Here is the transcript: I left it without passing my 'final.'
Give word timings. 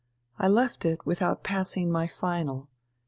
I 0.39 0.47
left 0.47 0.83
it 0.83 1.05
without 1.05 1.43
passing 1.43 1.91
my 1.91 2.07
'final.' 2.07 2.67